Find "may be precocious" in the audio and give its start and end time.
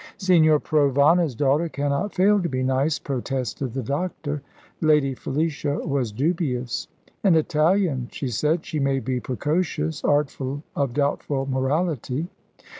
8.79-10.03